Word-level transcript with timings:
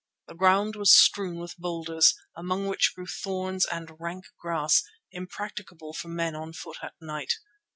The 0.27 0.33
ground 0.33 0.75
was 0.75 0.97
strewn 0.97 1.37
with 1.37 1.55
boulders, 1.59 2.15
among 2.35 2.65
which 2.65 2.93
grew 2.95 3.05
thorns 3.05 3.67
and 3.67 3.97
rank 3.99 4.25
grass, 4.39 4.81
impracticable 5.11 5.93
for 5.93 6.07
men 6.07 6.35
on 6.35 6.53
foot 6.53 6.77
at 6.81 6.95
night. 6.99 7.33